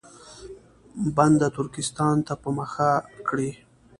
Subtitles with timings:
[1.15, 2.89] بنده ترکستان ته په مخه
[3.27, 3.49] کړي.